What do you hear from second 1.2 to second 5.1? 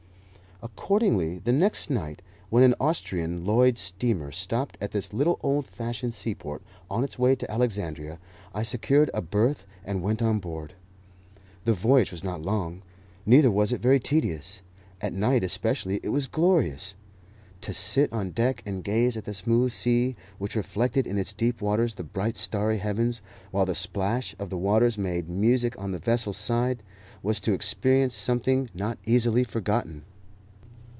the next night, when an Austrian Lloyd steamer stopped at